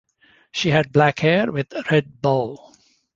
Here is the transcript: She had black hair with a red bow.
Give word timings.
She 0.51 0.69
had 0.69 0.91
black 0.91 1.19
hair 1.19 1.51
with 1.51 1.71
a 1.73 1.83
red 1.91 2.23
bow. 2.23 2.57